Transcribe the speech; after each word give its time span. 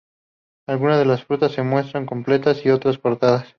Algunas 0.67 0.97
de 0.97 1.05
las 1.05 1.25
frutas 1.25 1.51
se 1.51 1.61
muestran 1.61 2.07
completas 2.07 2.65
y 2.65 2.71
otras 2.71 2.97
cortadas. 2.97 3.47